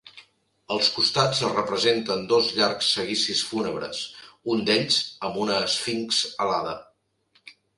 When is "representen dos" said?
1.57-2.47